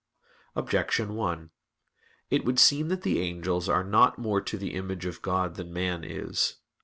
Objection 0.55 1.13
1: 1.13 1.51
It 2.31 2.43
would 2.43 2.57
seem 2.57 2.87
that 2.87 3.03
the 3.03 3.19
angels 3.19 3.69
are 3.69 3.83
not 3.83 4.17
more 4.17 4.41
to 4.41 4.57
the 4.57 4.73
image 4.73 5.05
of 5.05 5.21
God 5.21 5.57
than 5.57 5.71
man 5.71 6.03
is. 6.03 6.55